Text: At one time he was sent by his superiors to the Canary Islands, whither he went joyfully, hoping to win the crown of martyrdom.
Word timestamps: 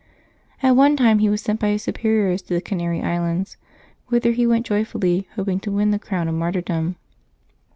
At 0.63 0.75
one 0.75 0.95
time 0.97 1.19
he 1.19 1.29
was 1.29 1.41
sent 1.41 1.59
by 1.59 1.67
his 1.69 1.83
superiors 1.83 2.41
to 2.41 2.55
the 2.55 2.59
Canary 2.61 3.03
Islands, 3.03 3.57
whither 4.07 4.31
he 4.31 4.47
went 4.47 4.65
joyfully, 4.65 5.27
hoping 5.35 5.59
to 5.59 5.71
win 5.71 5.91
the 5.91 5.99
crown 5.99 6.27
of 6.27 6.33
martyrdom. 6.33 6.95